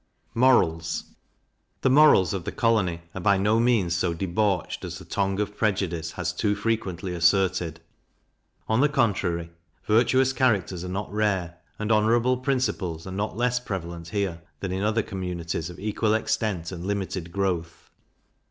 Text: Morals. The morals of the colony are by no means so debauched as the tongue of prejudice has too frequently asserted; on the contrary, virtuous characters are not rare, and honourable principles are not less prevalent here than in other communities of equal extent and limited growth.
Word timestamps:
Morals. 0.33 1.03
The 1.81 1.89
morals 1.91 2.33
of 2.33 2.43
the 2.43 2.51
colony 2.51 3.01
are 3.13 3.21
by 3.21 3.37
no 3.37 3.59
means 3.59 3.95
so 3.95 4.15
debauched 4.15 4.83
as 4.83 4.97
the 4.97 5.05
tongue 5.05 5.39
of 5.39 5.55
prejudice 5.55 6.13
has 6.13 6.33
too 6.33 6.55
frequently 6.55 7.13
asserted; 7.13 7.79
on 8.67 8.81
the 8.81 8.89
contrary, 8.89 9.51
virtuous 9.85 10.33
characters 10.33 10.83
are 10.83 10.89
not 10.89 11.13
rare, 11.13 11.59
and 11.77 11.91
honourable 11.91 12.37
principles 12.37 13.05
are 13.05 13.11
not 13.11 13.37
less 13.37 13.59
prevalent 13.59 14.07
here 14.07 14.41
than 14.59 14.71
in 14.71 14.81
other 14.81 15.03
communities 15.03 15.69
of 15.69 15.79
equal 15.79 16.15
extent 16.15 16.71
and 16.71 16.83
limited 16.83 17.31
growth. 17.31 17.91